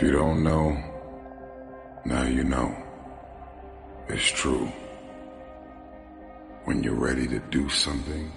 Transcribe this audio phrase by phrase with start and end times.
[0.00, 0.82] If you don't know,
[2.06, 2.74] now you know.
[4.08, 4.64] It's true.
[6.64, 8.32] When you're ready to do something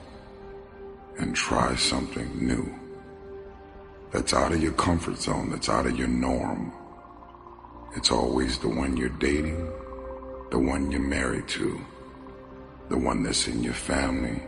[1.19, 2.69] and try something new
[4.11, 6.73] that's out of your comfort zone, that's out of your norm,
[7.95, 9.71] it's always the one you're dating,
[10.51, 11.79] the one you're married to,
[12.89, 14.43] the one that's in your family,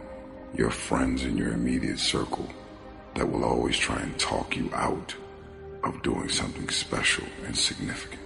[0.53, 2.49] your friends in your immediate circle
[3.13, 5.15] that will always try and talk you out
[5.85, 8.21] of doing something special and significant.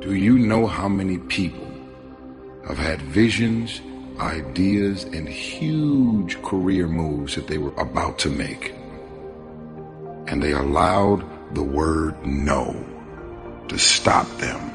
[0.00, 1.66] Do you know how many people
[2.68, 3.80] have had visions,
[4.18, 8.74] ideas, and huge career moves that they were about to make?
[10.26, 11.24] And they allowed
[11.54, 12.84] the word no
[13.68, 14.70] to stop them.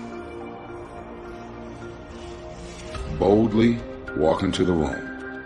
[3.19, 3.79] Boldly
[4.17, 5.45] walk into the room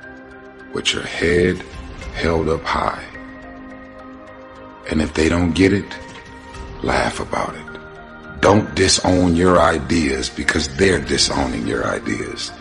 [0.74, 1.64] with your head
[2.14, 3.04] held up high.
[4.90, 5.86] And if they don't get it,
[6.84, 8.42] laugh about it.
[8.42, 12.52] Don't disown your ideas because they're disowning your ideas.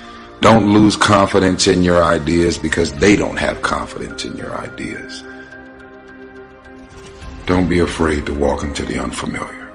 [0.40, 5.24] Don't lose confidence in your ideas because they don't have confidence in your ideas.
[7.46, 9.72] Don't be afraid to walk into the unfamiliar.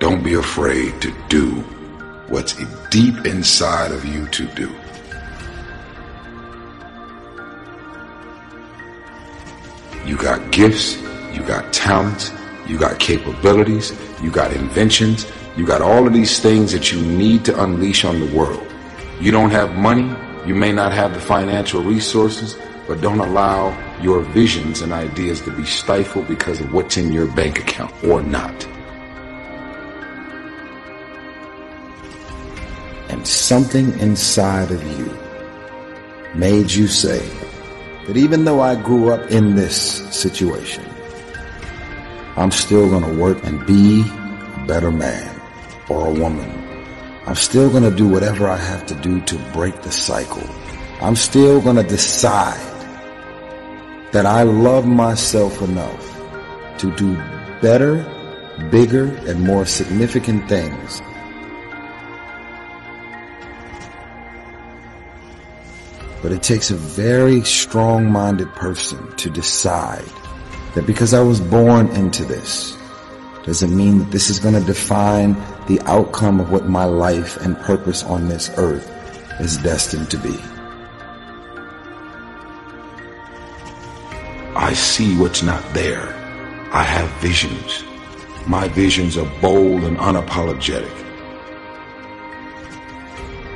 [0.00, 1.50] Don't be afraid to do
[2.28, 2.54] what's
[2.88, 4.74] deep inside of you to do.
[10.12, 11.00] You got gifts,
[11.32, 12.32] you got talents,
[12.66, 17.46] you got capabilities, you got inventions, you got all of these things that you need
[17.46, 18.70] to unleash on the world.
[19.22, 20.14] You don't have money,
[20.46, 25.50] you may not have the financial resources, but don't allow your visions and ideas to
[25.50, 28.66] be stifled because of what's in your bank account or not.
[33.08, 35.10] And something inside of you
[36.34, 37.26] made you say,
[38.06, 39.76] that even though I grew up in this
[40.14, 40.84] situation,
[42.36, 45.40] I'm still going to work and be a better man
[45.88, 46.50] or a woman.
[47.26, 50.42] I'm still going to do whatever I have to do to break the cycle.
[51.00, 52.60] I'm still going to decide
[54.12, 56.08] that I love myself enough
[56.78, 57.14] to do
[57.60, 58.02] better,
[58.70, 61.00] bigger, and more significant things
[66.22, 70.08] But it takes a very strong-minded person to decide
[70.74, 72.76] that because I was born into this,
[73.44, 75.34] doesn't mean that this is going to define
[75.66, 78.88] the outcome of what my life and purpose on this earth
[79.40, 80.38] is destined to be.
[84.54, 86.08] I see what's not there.
[86.72, 87.82] I have visions.
[88.46, 90.98] My visions are bold and unapologetic.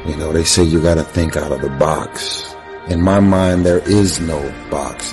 [0.06, 2.56] You know, they say you gotta think out of the box.
[2.88, 5.10] In my mind, there is no box.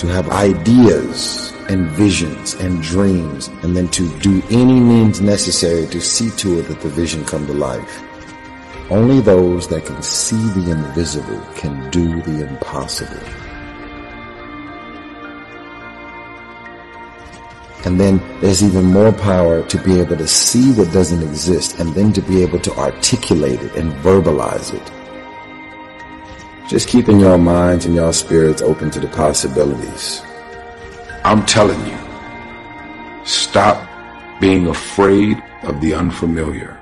[0.00, 6.00] To have ideas and visions and dreams and then to do any means necessary to
[6.00, 8.02] see to it that the vision come to life.
[8.90, 13.45] Only those that can see the invisible can do the impossible.
[17.86, 21.94] And then there's even more power to be able to see what doesn't exist and
[21.94, 24.82] then to be able to articulate it and verbalize it.
[26.68, 30.20] Just keeping your minds and your spirits open to the possibilities.
[31.22, 31.96] I'm telling you,
[33.24, 33.78] stop
[34.40, 36.80] being afraid of the unfamiliar.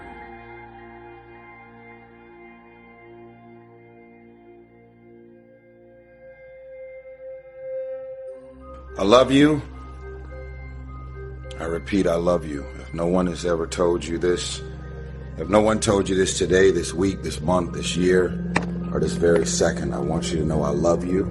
[8.97, 9.60] I love you.
[11.64, 12.62] I repeat, I love you.
[12.78, 14.60] If no one has ever told you this,
[15.38, 18.38] if no one told you this today, this week, this month, this year,
[18.92, 21.25] or this very second, I want you to know I love you.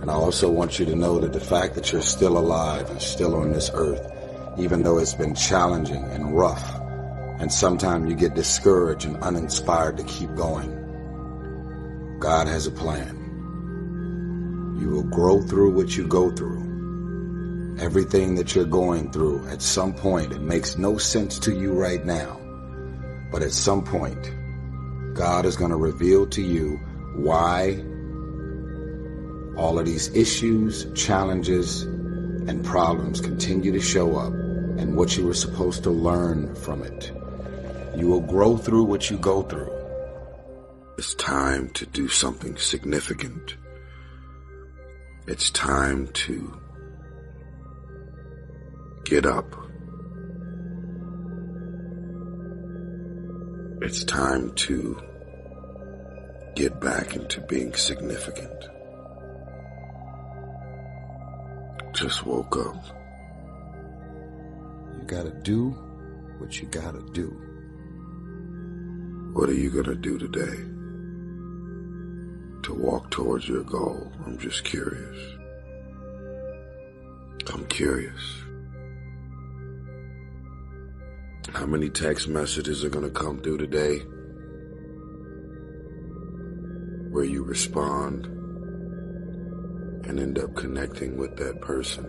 [0.00, 3.02] And I also want you to know that the fact that you're still alive and
[3.02, 4.00] still on this earth,
[4.58, 6.80] even though it's been challenging and rough,
[7.40, 10.70] and sometimes you get discouraged and uninspired to keep going,
[12.20, 13.16] God has a plan.
[14.80, 16.65] You will grow through what you go through
[17.78, 22.04] everything that you're going through, at some point, it makes no sense to you right
[22.04, 22.40] now.
[23.30, 24.32] But at some point,
[25.14, 26.76] God is going to reveal to you
[27.14, 27.82] why
[29.56, 35.34] all of these issues, challenges, and problems continue to show up and what you were
[35.34, 37.12] supposed to learn from it.
[37.96, 39.72] You will grow through what you go through.
[40.98, 43.56] It's time to do something significant.
[45.26, 46.60] It's time to
[49.08, 49.54] Get up.
[53.80, 55.00] It's time to
[56.56, 58.64] get back into being significant.
[61.94, 62.84] Just woke up.
[64.98, 65.70] You gotta do
[66.38, 67.28] what you gotta do.
[69.34, 70.64] What are you gonna do today
[72.64, 74.12] to walk towards your goal?
[74.26, 75.36] I'm just curious.
[77.54, 78.45] I'm curious.
[81.52, 83.98] How many text messages are gonna come through today
[87.10, 88.26] where you respond
[90.06, 92.04] and end up connecting with that person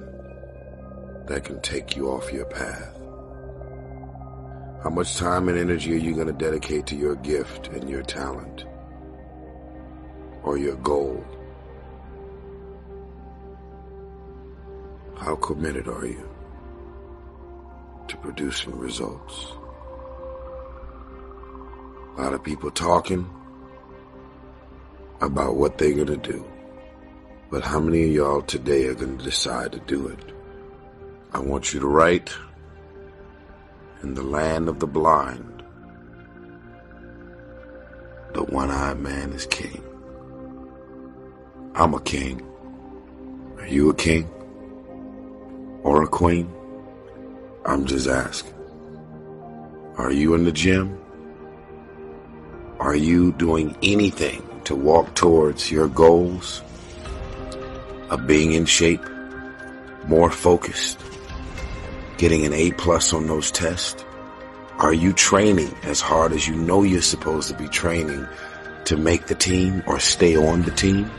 [1.28, 2.98] that can take you off your path?
[4.84, 8.04] How much time and energy are you going to dedicate to your gift and your
[8.04, 8.66] talent
[10.44, 11.24] or your goal?
[15.18, 16.37] How committed are you
[18.10, 19.54] to producing results?
[22.18, 23.30] A lot of people talking
[25.22, 26.46] about what they're going to do.
[27.50, 30.20] But how many of y'all today are going to decide to do it?
[31.34, 32.34] I want you to write
[34.04, 35.64] in the land of the blind,
[38.34, 39.84] the one eyed man is king.
[41.76, 42.42] I'm a king.
[43.58, 44.30] Are you a king?
[45.84, 46.52] Or a queen?
[47.68, 48.54] I'm just asking.
[49.98, 50.98] Are you in the gym?
[52.80, 56.62] Are you doing anything to walk towards your goals
[58.10, 59.04] of being in shape,
[60.06, 60.98] more focused,
[62.18, 64.06] getting an A plus on those tests?
[64.78, 68.26] Are you training as hard as you know you're supposed to be training
[68.86, 71.12] to make the team or stay on the team?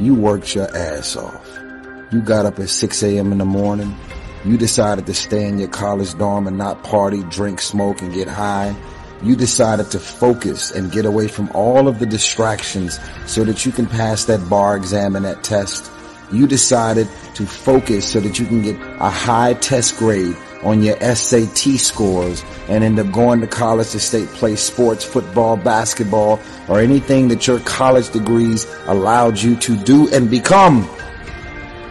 [0.00, 1.69] You worked your ass off.
[2.12, 3.30] You got up at 6 a.m.
[3.30, 3.96] in the morning.
[4.44, 8.26] You decided to stay in your college dorm and not party, drink, smoke, and get
[8.26, 8.74] high.
[9.22, 13.70] You decided to focus and get away from all of the distractions so that you
[13.70, 15.88] can pass that bar exam and that test.
[16.32, 20.98] You decided to focus so that you can get a high test grade on your
[21.14, 26.80] SAT scores and end up going to college to state play sports, football, basketball, or
[26.80, 30.88] anything that your college degrees allowed you to do and become.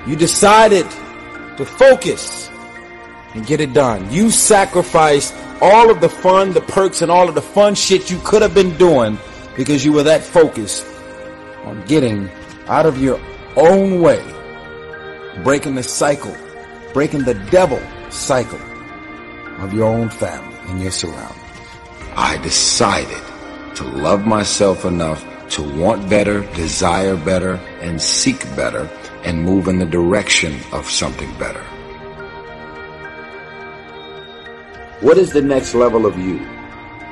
[0.09, 0.89] You decided
[1.57, 2.49] to focus
[3.35, 4.11] and get it done.
[4.11, 8.19] You sacrificed all of the fun, the perks, and all of the fun shit you
[8.23, 9.19] could have been doing
[9.55, 10.83] because you were that focused
[11.63, 12.27] on getting
[12.65, 13.21] out of your
[13.55, 14.23] own way,
[15.43, 16.35] breaking the cycle,
[16.91, 17.79] breaking the devil
[18.09, 18.59] cycle
[19.59, 21.37] of your own family and your surroundings.
[22.15, 23.21] I decided
[23.75, 28.89] to love myself enough to want better, desire better, and seek better,
[29.23, 31.63] and move in the direction of something better.
[35.01, 36.39] What is the next level of you?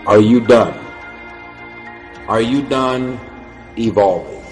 [0.05, 0.77] Are you done?
[2.27, 3.19] Are you done
[3.77, 4.43] evolving?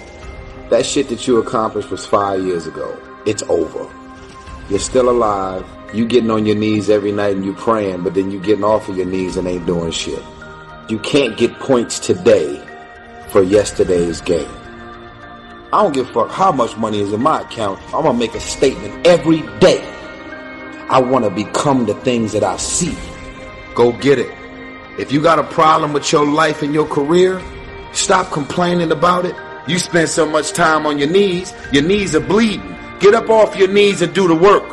[0.70, 2.98] That shit that you accomplished was five years ago.
[3.26, 3.88] It's over.
[4.68, 5.64] You're still alive.
[5.94, 8.88] You getting on your knees every night and you praying, but then you getting off
[8.88, 10.22] of your knees and ain't doing shit.
[10.88, 12.65] You can't get points today
[13.28, 14.50] for yesterday's game.
[15.72, 17.80] I don't give a fuck how much money is in my account.
[17.86, 19.82] I'm gonna make a statement every day.
[20.88, 22.96] I wanna become the things that I see.
[23.74, 24.32] Go get it.
[24.98, 27.42] If you got a problem with your life and your career,
[27.92, 29.34] stop complaining about it.
[29.66, 32.76] You spend so much time on your knees, your knees are bleeding.
[33.00, 34.64] Get up off your knees and do the work.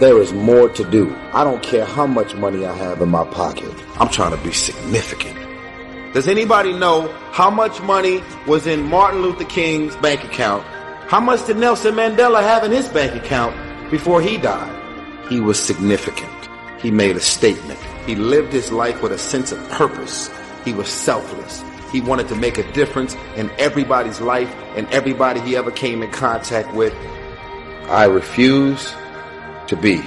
[0.00, 1.14] There is more to do.
[1.32, 3.72] I don't care how much money I have in my pocket.
[3.98, 5.49] I'm trying to be significant.
[6.12, 10.64] Does anybody know how much money was in Martin Luther King's bank account?
[11.06, 13.54] How much did Nelson Mandela have in his bank account
[13.92, 15.28] before he died?
[15.28, 16.48] He was significant.
[16.80, 17.78] He made a statement.
[18.06, 20.28] He lived his life with a sense of purpose.
[20.64, 21.62] He was selfless.
[21.92, 26.10] He wanted to make a difference in everybody's life and everybody he ever came in
[26.10, 26.92] contact with.
[27.88, 28.92] I refuse
[29.68, 30.02] to be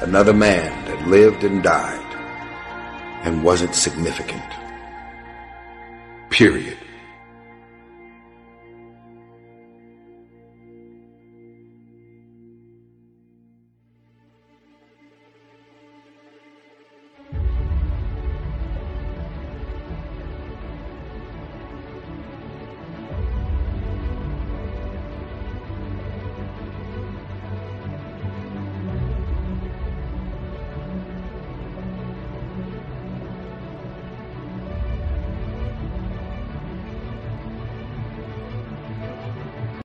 [0.00, 2.14] another man that lived and died
[3.24, 4.44] and wasn't significant.
[6.36, 6.85] Period.